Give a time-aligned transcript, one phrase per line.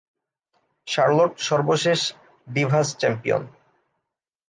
[0.87, 1.99] Charlotte সর্বশেষ
[2.47, 3.43] Divas champion.